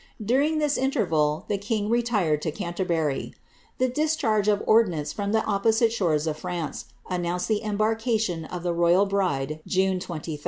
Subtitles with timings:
[0.25, 3.35] During this in terval the king retired to Canterbury.
[3.77, 8.73] The discharge of ordnance from the opposite shores of France, announced the embarkation of the
[8.73, 10.39] royal bride, June 23d.